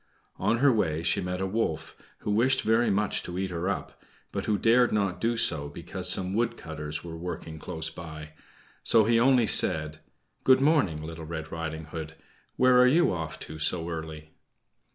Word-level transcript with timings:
On 0.39 0.57
her 0.57 0.71
way 0.73 1.03
she 1.03 1.21
met 1.21 1.41
a 1.41 1.45
wolf, 1.45 1.95
who 2.21 2.31
wished 2.31 2.63
very 2.63 2.89
much 2.89 3.21
to 3.21 3.37
eat 3.37 3.51
her 3.51 3.69
up; 3.69 4.01
but 4.31 4.45
who 4.45 4.57
dared 4.57 4.91
not 4.91 5.21
do 5.21 5.37
so 5.37 5.69
because 5.69 6.09
some 6.09 6.33
wood 6.33 6.57
cutters 6.57 7.03
were 7.03 7.15
working 7.15 7.59
close 7.59 7.91
by. 7.91 8.29
So 8.83 9.03
he 9.03 9.19
only 9.19 9.45
said: 9.45 9.99
"Good 10.43 10.59
morning, 10.59 11.03
Little 11.03 11.25
Red 11.27 11.51
Riding 11.51 11.85
Hood; 11.85 12.15
where 12.55 12.79
are 12.81 12.87
you 12.87 13.13
off 13.13 13.39
to 13.41 13.59
so 13.59 13.89
early?" 13.91 14.31